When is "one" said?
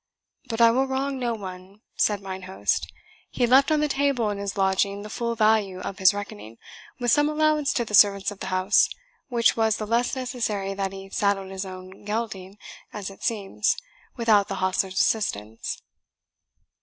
1.35-1.81